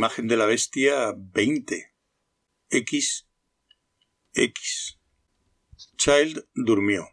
[0.00, 1.92] imagen de la bestia 20.
[2.70, 3.28] X.
[4.32, 4.98] X.
[5.98, 7.06] Child durmió,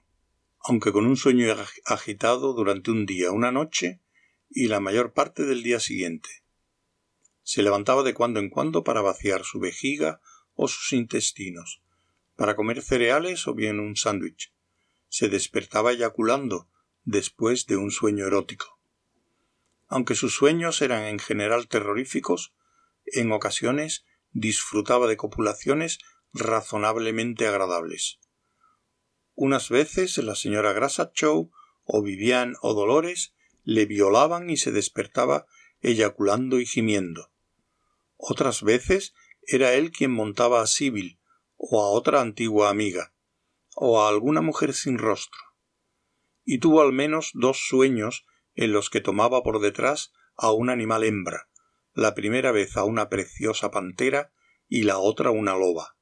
[0.62, 1.54] aunque con un sueño
[1.84, 4.00] agitado durante un día, una noche
[4.50, 6.30] y la mayor parte del día siguiente.
[7.44, 10.22] Se levantaba de cuando en cuando para vaciar su vejiga
[10.54, 11.82] o sus intestinos,
[12.38, 14.54] para comer cereales o bien un sándwich.
[15.10, 16.70] Se despertaba eyaculando
[17.04, 18.80] después de un sueño erótico.
[19.90, 22.54] Aunque sus sueños eran en general terroríficos,
[23.14, 26.00] en ocasiones disfrutaba de copulaciones
[26.34, 28.20] razonablemente agradables.
[29.34, 31.52] Unas veces la señora Grassachow
[31.84, 35.46] o Vivian o Dolores le violaban y se despertaba
[35.82, 37.32] eyaculando y gimiendo.
[38.18, 41.20] Otras veces era él quien montaba a Sibyl
[41.56, 43.14] o a otra antigua amiga,
[43.76, 45.40] o a alguna mujer sin rostro.
[46.44, 51.04] Y tuvo al menos dos sueños en los que tomaba por detrás a un animal
[51.04, 51.50] hembra,
[51.98, 54.32] la primera vez a una preciosa pantera
[54.68, 55.98] y la otra una loba.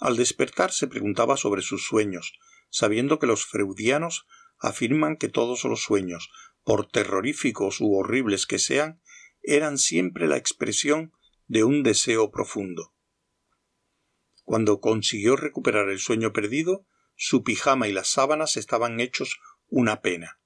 [0.00, 2.32] Al despertar se preguntaba sobre sus sueños,
[2.70, 4.26] sabiendo que los freudianos
[4.58, 6.30] afirman que todos los sueños,
[6.64, 9.02] por terroríficos u horribles que sean,
[9.42, 11.12] eran siempre la expresión
[11.46, 12.94] de un deseo profundo.
[14.44, 16.86] Cuando consiguió recuperar el sueño perdido,
[17.16, 20.40] su pijama y las sábanas estaban hechos una pena,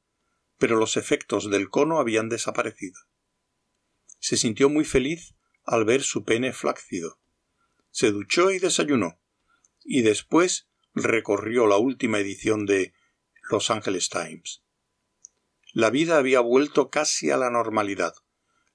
[0.59, 2.99] pero los efectos del cono habían desaparecido
[4.25, 5.35] se sintió muy feliz
[5.67, 7.21] al ver su pene flácido.
[7.91, 9.21] Se duchó y desayunó,
[9.85, 12.95] y después recorrió la última edición de
[13.51, 14.63] Los Angeles Times.
[15.75, 18.15] La vida había vuelto casi a la normalidad.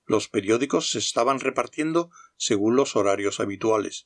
[0.06, 4.06] Los periódicos se estaban repartiendo según los horarios habituales.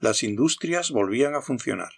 [0.00, 1.92] Las industrias volvían a funcionar.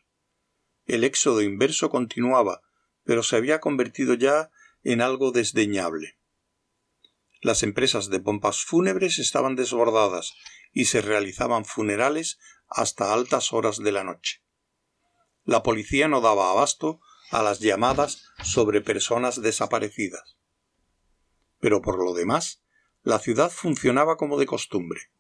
[0.85, 2.61] El éxodo inverso continuaba,
[3.03, 4.51] pero se había convertido ya
[4.83, 6.19] en algo desdeñable.
[7.45, 10.33] Las empresas de pompas fúnebres estaban desbordadas
[10.73, 12.39] y se realizaban funerales
[12.69, 14.43] hasta altas horas de la noche.
[15.45, 17.01] La policía no daba abasto
[17.31, 20.39] a las llamadas sobre personas desaparecidas.
[21.61, 22.63] Pero por lo demás,
[23.03, 25.13] la ciudad funcionaba como de costumbre.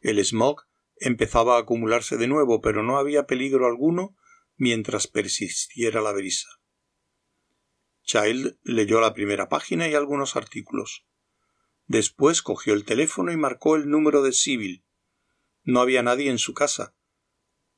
[0.00, 0.62] El smog
[0.96, 4.16] empezaba a acumularse de nuevo, pero no había peligro alguno
[4.56, 6.48] mientras persistiera la brisa.
[8.04, 11.04] Child leyó la primera página y algunos artículos.
[11.88, 14.84] Después cogió el teléfono y marcó el número de Sibyl.
[15.64, 16.94] No había nadie en su casa.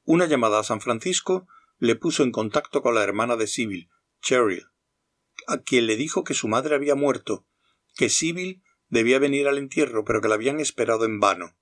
[0.03, 1.47] Una llamada a San Francisco
[1.78, 3.88] le puso en contacto con la hermana de Sibyl,
[4.21, 4.66] Cheryl,
[5.47, 7.47] a quien le dijo que su madre había muerto,
[7.94, 11.56] que Sibyl debía venir al entierro, pero que la habían esperado en vano.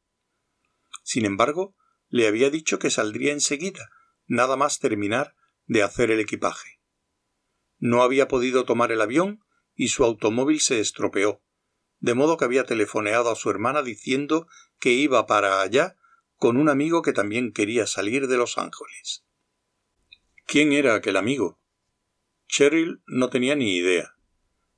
[1.03, 1.77] Sin embargo,
[2.09, 3.91] le había dicho que saldría enseguida,
[4.27, 5.37] nada más terminar
[5.67, 6.81] de hacer el equipaje.
[7.77, 9.45] No había podido tomar el avión
[9.75, 11.43] y su automóvil se estropeó
[12.01, 14.47] de modo que había telefoneado a su hermana diciendo
[14.79, 15.97] que iba para allá
[16.37, 19.25] con un amigo que también quería salir de Los Ángeles.
[20.47, 21.61] ¿Quién era aquel amigo?
[22.47, 24.15] Cheryl no tenía ni idea,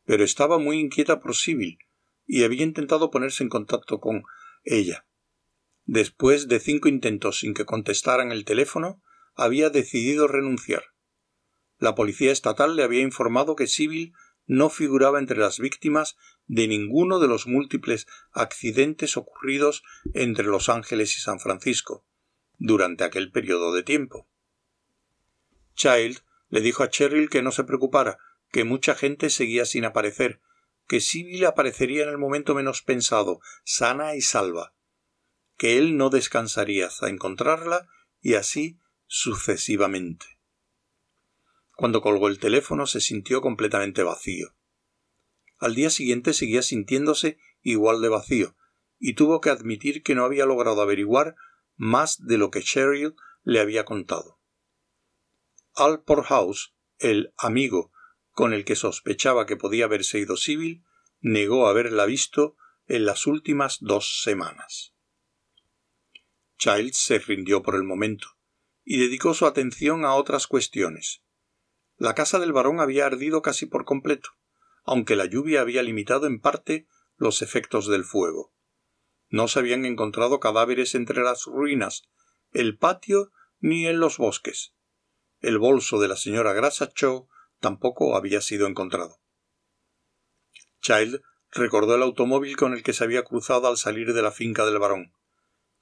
[0.05, 1.79] pero estaba muy inquieta por Sibyl
[2.27, 4.25] y había intentado ponerse en contacto con
[4.65, 5.07] ella.
[5.85, 9.03] Después de cinco intentos sin que contestaran el teléfono,
[9.35, 10.85] había decidido renunciar.
[11.79, 14.13] La policía estatal le había informado que Sibyl
[14.51, 16.17] no figuraba entre las víctimas
[16.49, 22.05] de ninguno de los múltiples accidentes ocurridos entre Los Ángeles y San Francisco
[22.59, 24.27] durante aquel periodo de tiempo.
[25.77, 26.19] Child
[26.49, 28.19] le dijo a Cheryl que no se preocupara,
[28.51, 30.41] que mucha gente seguía sin aparecer,
[30.89, 34.75] que Sibyl aparecería en el momento menos pensado, sana y salva,
[35.59, 37.87] que él no descansaría hasta encontrarla
[38.21, 40.40] y así sucesivamente.
[41.81, 44.55] Cuando colgó el teléfono se sintió completamente vacío.
[45.59, 48.55] Al día siguiente seguía sintiéndose igual de vacío,
[48.99, 51.37] y tuvo que admitir que no había logrado averiguar
[51.77, 53.15] más de lo que Cheryl
[53.45, 54.43] le había contado.
[55.75, 57.93] Al House, el amigo
[58.33, 60.85] con el que sospechaba que podía haberse ido Sibyl,
[61.21, 62.57] negó haberla visto
[62.89, 64.95] en las últimas dos semanas.
[66.59, 68.29] Child se rindió por el momento
[68.85, 71.23] y dedicó su atención a otras cuestiones.
[72.01, 74.31] La casa del barón había ardido casi por completo,
[74.85, 76.87] aunque la lluvia había limitado en parte
[77.19, 78.55] los efectos del fuego.
[79.29, 82.05] No se habían encontrado cadáveres entre las ruinas,
[82.53, 84.73] el patio ni en los bosques.
[85.41, 89.21] El bolso de la señora Grassachow tampoco había sido encontrado.
[90.81, 91.21] Child
[91.51, 94.79] recordó el automóvil con el que se había cruzado al salir de la finca del
[94.79, 95.13] barón.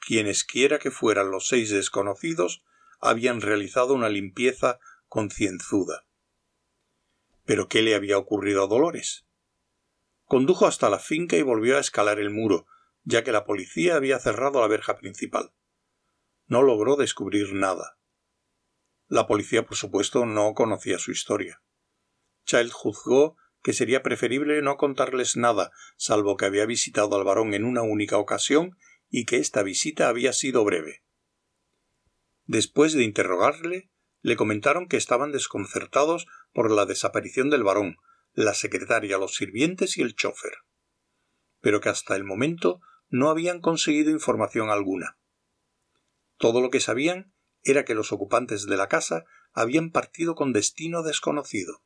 [0.01, 2.65] Quienesquiera que fueran los seis desconocidos
[3.01, 6.08] habían realizado una limpieza concienzuda.
[7.49, 9.27] ¿Pero qué le había ocurrido a Dolores?
[10.27, 12.67] Condujo hasta la finca y volvió a escalar el muro,
[13.05, 15.55] ya que la policía había cerrado la verja principal.
[16.47, 17.97] No logró descubrir nada.
[19.07, 21.63] La policía, por supuesto, no conocía su historia.
[22.45, 27.65] Child juzgó que sería preferible no contarles nada, salvo que había visitado al varón en
[27.65, 28.77] una única ocasión
[29.09, 31.03] y que esta visita había sido breve.
[32.45, 37.97] Después de interrogarle, le comentaron que estaban desconcertados por la desaparición del varón,
[38.33, 40.59] la secretaria, los sirvientes y el chofer,
[41.61, 45.19] pero que hasta el momento no habían conseguido información alguna.
[46.37, 47.33] Todo lo que sabían
[47.63, 51.83] era que los ocupantes de la casa habían partido con destino desconocido.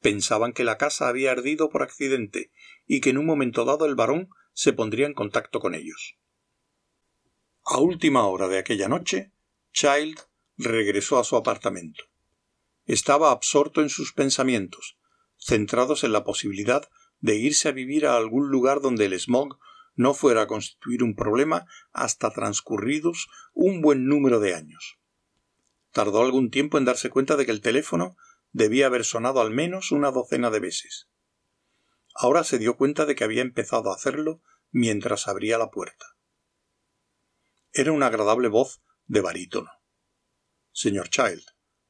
[0.00, 2.50] Pensaban que la casa había ardido por accidente
[2.86, 6.16] y que en un momento dado el varón se pondría en contacto con ellos.
[7.64, 9.32] A última hora de aquella noche,
[9.72, 10.20] Child
[10.56, 12.04] regresó a su apartamento.
[12.84, 14.96] Estaba absorto en sus pensamientos,
[15.38, 16.88] centrados en la posibilidad
[17.20, 19.58] de irse a vivir a algún lugar donde el smog
[19.94, 24.98] no fuera a constituir un problema hasta transcurridos un buen número de años.
[25.90, 28.16] Tardó algún tiempo en darse cuenta de que el teléfono
[28.52, 31.08] debía haber sonado al menos una docena de veces.
[32.14, 36.06] Ahora se dio cuenta de que había empezado a hacerlo mientras abría la puerta.
[37.72, 39.70] Era una agradable voz de barítono.
[40.76, 41.42] Señor Child,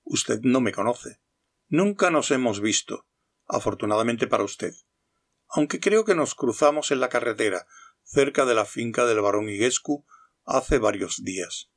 [0.05, 1.21] usted no me conoce.
[1.67, 3.05] Nunca nos hemos visto,
[3.45, 4.75] afortunadamente para usted.
[5.49, 7.67] Aunque creo que nos cruzamos en la carretera,
[8.05, 10.07] cerca de la finca del barón Iguescu,
[10.45, 11.69] hace varios días.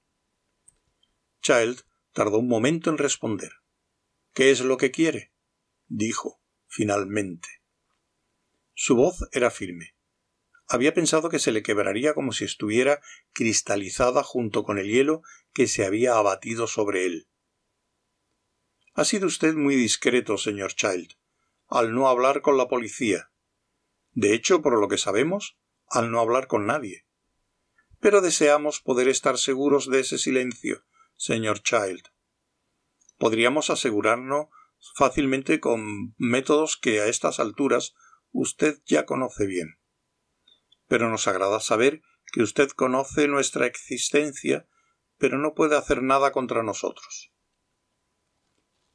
[1.42, 1.82] Child
[2.14, 3.54] tardó un momento en responder.
[4.36, 5.34] ¿Qué es lo que quiere?
[5.88, 7.50] dijo, finalmente.
[8.76, 9.96] Su voz era firme.
[10.72, 13.02] Había pensado que se le quebraría como si estuviera
[13.34, 17.28] cristalizada junto con el hielo que se había abatido sobre él.
[18.94, 21.14] Ha sido usted muy discreto, señor Child,
[21.70, 23.32] al no hablar con la policía.
[24.12, 25.58] De hecho, por lo que sabemos,
[25.88, 27.08] al no hablar con nadie.
[28.00, 32.10] Pero deseamos poder estar seguros de ese silencio, señor Child.
[33.18, 34.50] Podríamos asegurarnos
[34.94, 37.96] fácilmente con métodos que a estas alturas
[38.32, 39.79] usted ya conoce bien.
[40.90, 42.02] Pero nos agrada saber
[42.34, 44.68] que usted conoce nuestra existencia,
[45.18, 47.32] pero no puede hacer nada contra nosotros.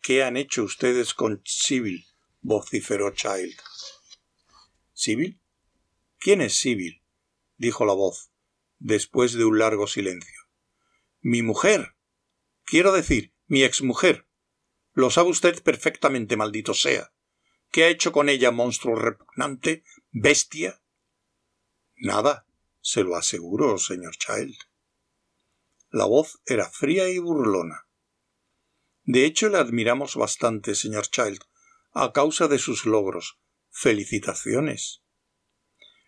[0.03, 2.05] ¿Qué han hecho ustedes con Sibyl?
[2.43, 3.59] vociferó Child.
[4.93, 5.41] ¿Sibyl?
[6.19, 7.03] ¿Quién es Sibyl?
[7.57, 8.31] dijo la voz,
[8.79, 10.43] después de un largo silencio.
[11.21, 11.95] Mi mujer.
[12.65, 14.29] Quiero decir, mi exmujer.
[14.93, 17.15] Lo sabe usted perfectamente, maldito sea.
[17.71, 20.83] ¿Qué ha hecho con ella, monstruo repugnante, bestia?
[22.05, 22.47] Nada,
[22.81, 24.57] se lo aseguro, señor Child.
[25.91, 27.89] La voz era fría y burlona.
[29.05, 31.41] De hecho, le admiramos bastante, señor Child,
[31.93, 33.39] a causa de sus logros.
[33.71, 35.05] Felicitaciones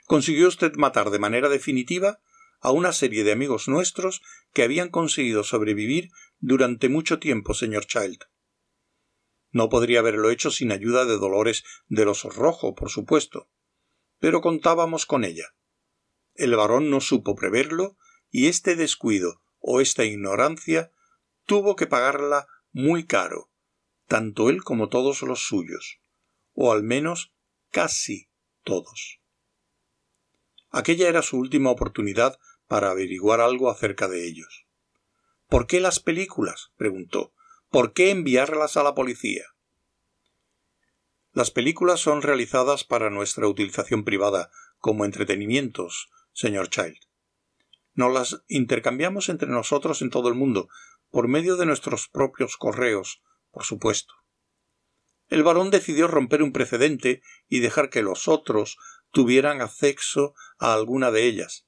[0.07, 2.21] consiguió usted matar de manera definitiva
[2.61, 4.23] a una serie de amigos nuestros
[4.53, 8.25] que habían conseguido sobrevivir durante mucho tiempo, señor Child.
[9.51, 13.49] No podría haberlo hecho sin ayuda de Dolores del Oso Rojo, por supuesto,
[14.19, 15.55] pero contábamos con ella.
[16.39, 17.97] El varón no supo preverlo
[18.31, 20.93] y este descuido o esta ignorancia
[21.47, 23.51] tuvo que pagarla muy caro,
[24.07, 26.01] tanto él como todos los suyos,
[26.53, 27.33] o al menos
[27.71, 28.29] casi
[28.63, 29.21] todos.
[30.71, 34.67] Aquella era su última oportunidad para averiguar algo acerca de ellos.
[35.49, 36.73] ¿Por qué las películas?
[36.77, 37.33] preguntó.
[37.71, 39.45] ¿Por qué enviarlas a la policía?
[41.33, 46.99] Las películas son realizadas para nuestra utilización privada, como entretenimientos, señor Child.
[47.95, 50.69] Nos las intercambiamos entre nosotros en todo el mundo,
[51.11, 54.13] por medio de nuestros propios correos, por supuesto.
[55.29, 58.77] El varón decidió romper un precedente y dejar que los otros
[59.13, 61.67] tuvieran acceso a alguna de ellas.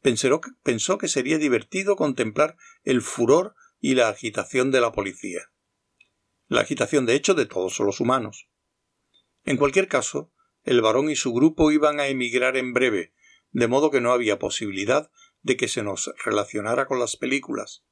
[0.00, 5.52] Pensó que, sería divertido contemplar el furor y la agitación de la policía.
[6.48, 8.48] La agitación, de hecho, de todos los humanos.
[9.44, 10.32] En cualquier caso,
[10.64, 13.12] el varón y su grupo iban a emigrar en breve,
[13.52, 15.10] de modo que no había posibilidad
[15.42, 17.84] de que se nos relacionara con las películas.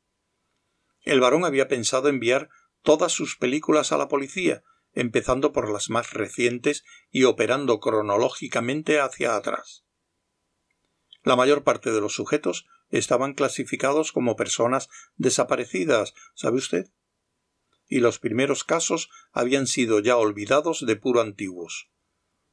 [1.03, 2.49] El varón había pensado enviar
[2.83, 4.63] todas sus películas a la policía,
[4.93, 9.85] empezando por las más recientes y operando cronológicamente hacia atrás.
[11.23, 16.91] La mayor parte de los sujetos estaban clasificados como personas desaparecidas, ¿sabe usted?
[17.87, 21.91] Y los primeros casos habían sido ya olvidados de puro antiguos.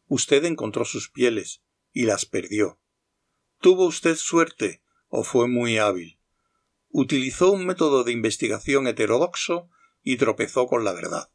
[0.08, 2.80] Usted encontró sus pieles y las perdió.
[3.66, 6.20] ¿Tuvo usted suerte o fue muy hábil?
[6.90, 9.72] Utilizó un método de investigación heterodoxo
[10.04, 11.32] y tropezó con la verdad.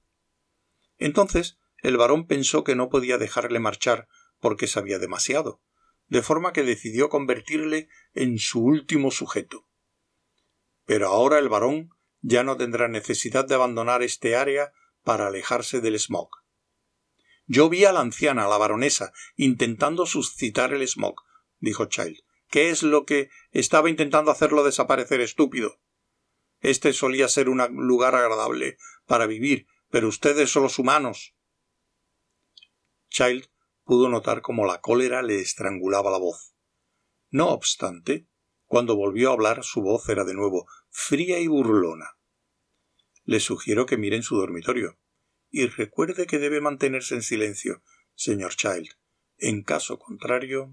[0.97, 4.07] Entonces el varón pensó que no podía dejarle marchar
[4.39, 5.61] porque sabía demasiado,
[6.07, 9.67] de forma que decidió convertirle en su último sujeto.
[10.85, 14.73] Pero ahora el varón ya no tendrá necesidad de abandonar este área
[15.03, 16.31] para alejarse del smog.
[17.47, 21.25] Yo vi a la anciana, la baronesa, intentando suscitar el smog,
[21.61, 22.19] dijo Child.
[22.49, 25.81] ¿Qué es lo que estaba intentando hacerlo desaparecer, estúpido?
[26.61, 28.77] Este solía ser un lugar agradable
[29.07, 31.35] para vivir, pero ustedes son los humanos.
[33.09, 33.47] Child
[33.85, 36.55] pudo notar cómo la cólera le estrangulaba la voz.
[37.31, 38.27] No obstante,
[38.67, 42.17] cuando volvió a hablar su voz era de nuevo fría y burlona.
[43.25, 44.99] Le sugiero que mire en su dormitorio.
[45.51, 47.83] Y recuerde que debe mantenerse en silencio,
[48.15, 48.91] señor Child.
[49.39, 50.73] En caso contrario.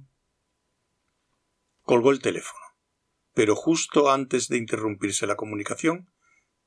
[1.88, 2.60] Colgó el teléfono.
[3.34, 6.12] Pero justo antes de interrumpirse la comunicación,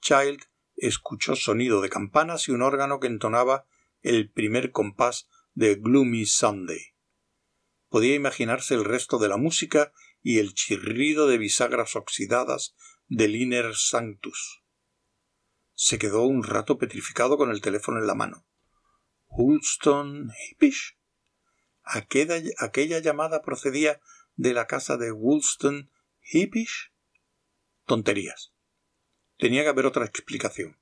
[0.01, 0.41] Child
[0.77, 3.67] escuchó sonido de campanas y un órgano que entonaba
[4.01, 6.95] el primer compás de Gloomy Sunday.
[7.91, 12.75] Podía imaginarse el resto de la música y el chirrido de bisagras oxidadas
[13.07, 14.63] del Inner Sanctus.
[15.75, 18.47] Se quedó un rato petrificado con el teléfono en la mano.
[19.27, 20.97] Woolston Hippish.
[21.83, 24.01] Aquella, aquella llamada procedía
[24.41, 25.91] de la casa de Woolston
[26.23, 26.95] Hippish.
[27.85, 28.55] Tonterías.
[29.37, 30.79] Tenía que haber otra explicación.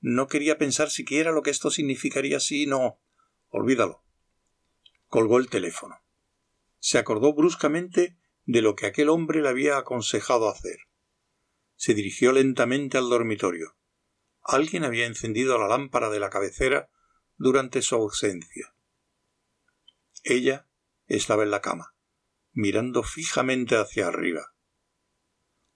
[0.00, 3.00] No quería pensar siquiera lo que esto significaría si no.
[3.48, 4.04] Olvídalo.
[5.06, 6.02] Colgó el teléfono.
[6.80, 10.80] Se acordó bruscamente de lo que aquel hombre le había aconsejado hacer.
[11.76, 13.74] Se dirigió lentamente al dormitorio.
[14.42, 16.90] Alguien había encendido la lámpara de la cabecera
[17.38, 18.74] durante su ausencia.
[20.24, 20.68] Ella
[21.06, 21.91] estaba en la cama,
[22.52, 24.54] mirando fijamente hacia arriba.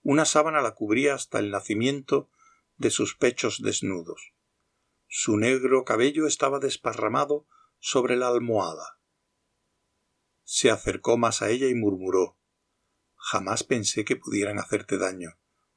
[0.02, 2.30] Una sábana la cubría hasta el nacimiento
[2.76, 4.34] de sus pechos desnudos.
[5.08, 7.46] Su negro cabello estaba desparramado
[7.78, 9.00] sobre la almohada.
[10.44, 12.36] Se acercó más a ella y murmuró
[13.28, 15.36] Jamás pensé que pudieran hacerte daño.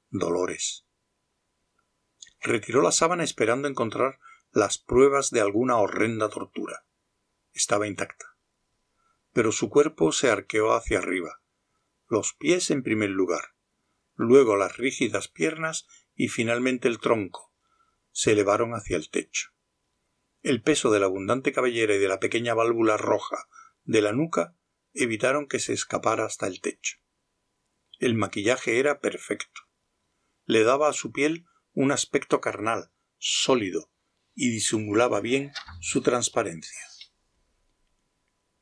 [0.09, 0.85] Dolores.
[2.41, 4.19] Retiró la sábana esperando encontrar
[4.51, 6.85] las pruebas de alguna horrenda tortura.
[7.51, 8.37] Estaba intacta.
[9.33, 11.41] Pero su cuerpo se arqueó hacia arriba,
[12.07, 13.55] los pies en primer lugar,
[14.15, 17.53] luego las rígidas piernas y finalmente el tronco.
[18.11, 19.49] Se elevaron hacia el techo.
[20.41, 23.47] El peso de la abundante cabellera y de la pequeña válvula roja
[23.83, 24.55] de la nuca
[24.93, 26.97] evitaron que se escapara hasta el techo.
[27.99, 29.61] El maquillaje era perfecto.
[30.45, 33.91] Le daba a su piel un aspecto carnal, sólido,
[34.33, 36.79] y disimulaba bien su transparencia.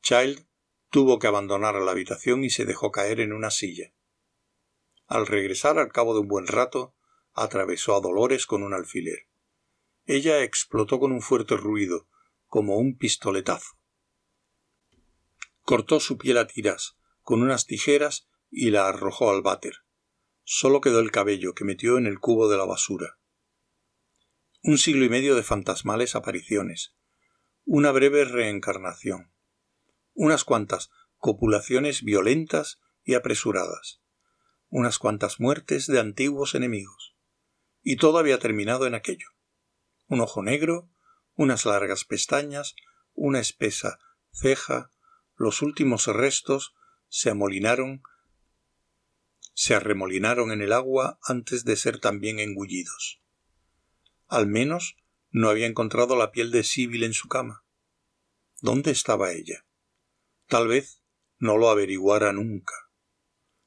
[0.01, 0.46] Child
[0.89, 3.93] tuvo que abandonar la habitación y se dejó caer en una silla.
[5.07, 6.95] Al regresar al cabo de un buen rato,
[7.33, 9.27] atravesó a Dolores con un alfiler.
[10.05, 12.07] Ella explotó con un fuerte ruido,
[12.45, 13.77] como un pistoletazo.
[15.61, 19.83] Cortó su piel a tiras, con unas tijeras, y la arrojó al váter.
[20.43, 23.19] Solo quedó el cabello que metió en el cubo de la basura.
[24.63, 26.95] Un siglo y medio de fantasmales apariciones.
[27.65, 29.31] Una breve reencarnación.
[30.17, 34.01] Unas cuantas copulaciones violentas y apresuradas.
[34.67, 37.15] Unas cuantas muertes de antiguos enemigos.
[37.81, 39.37] Y todo había terminado en aquello
[40.07, 40.89] un ojo negro,
[41.35, 42.75] unas largas pestañas,
[43.13, 43.99] una espesa
[44.31, 44.91] ceja,
[45.35, 46.73] los últimos restos
[47.09, 48.01] se amolinaron,
[49.53, 53.21] se arremolinaron en el agua antes de ser también engullidos.
[54.27, 54.97] Al menos
[55.29, 57.63] no había encontrado la piel de Sibyl en su cama.
[58.61, 59.65] ¿Dónde estaba ella?
[60.47, 61.03] Tal vez
[61.39, 62.73] no lo averiguara nunca.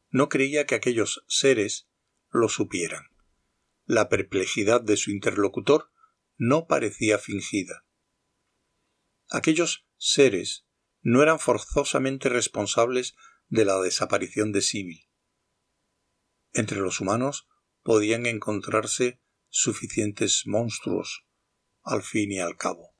[0.08, 1.88] No creía que aquellos seres
[2.30, 3.04] lo supieran.
[3.84, 5.90] La perplejidad de su interlocutor
[6.36, 7.84] no parecía fingida.
[9.28, 10.66] Aquellos seres
[11.02, 13.14] no eran forzosamente responsables
[13.48, 15.08] de la desaparición de Sibyl.
[16.52, 17.48] Entre los humanos
[17.82, 21.26] podían encontrarse suficientes monstruos,
[21.82, 22.94] al fin y al cabo.